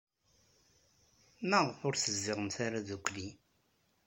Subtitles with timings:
[1.49, 3.27] Maɣef ur tezdiɣemt ara ddukkli?